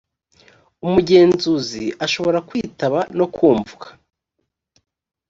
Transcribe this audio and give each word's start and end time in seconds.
umugenzuzi 0.85 1.85
ashobora 2.05 2.37
kwitaba 2.49 2.99
no 3.17 3.25
kumvwa 3.35 3.87